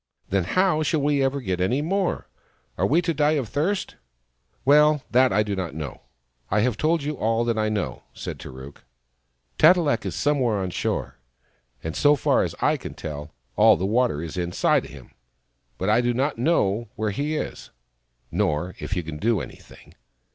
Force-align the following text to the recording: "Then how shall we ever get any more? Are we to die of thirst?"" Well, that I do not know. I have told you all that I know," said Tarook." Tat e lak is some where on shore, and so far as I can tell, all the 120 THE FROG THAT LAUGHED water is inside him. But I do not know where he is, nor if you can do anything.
"Then 0.31 0.45
how 0.45 0.81
shall 0.81 0.99
we 1.01 1.21
ever 1.23 1.39
get 1.41 1.61
any 1.61 1.79
more? 1.79 2.27
Are 2.75 2.87
we 2.87 3.03
to 3.03 3.13
die 3.13 3.33
of 3.33 3.47
thirst?"" 3.49 3.97
Well, 4.65 5.03
that 5.11 5.31
I 5.31 5.43
do 5.43 5.55
not 5.55 5.75
know. 5.75 6.01
I 6.49 6.61
have 6.61 6.75
told 6.75 7.03
you 7.03 7.13
all 7.19 7.45
that 7.45 7.55
I 7.55 7.69
know," 7.69 8.01
said 8.11 8.39
Tarook." 8.39 8.83
Tat 9.59 9.77
e 9.77 9.79
lak 9.79 10.03
is 10.03 10.15
some 10.15 10.39
where 10.39 10.57
on 10.57 10.71
shore, 10.71 11.17
and 11.83 11.95
so 11.95 12.15
far 12.15 12.41
as 12.41 12.55
I 12.61 12.77
can 12.77 12.95
tell, 12.95 13.29
all 13.55 13.77
the 13.77 13.85
120 13.85 14.27
THE 14.27 14.51
FROG 14.51 14.51
THAT 14.51 14.57
LAUGHED 14.57 14.71
water 14.81 14.87
is 14.87 14.87
inside 14.87 14.89
him. 15.05 15.11
But 15.77 15.89
I 15.91 16.01
do 16.01 16.15
not 16.15 16.39
know 16.39 16.89
where 16.95 17.11
he 17.11 17.35
is, 17.35 17.69
nor 18.31 18.73
if 18.79 18.95
you 18.95 19.03
can 19.03 19.17
do 19.19 19.39
anything. 19.39 19.93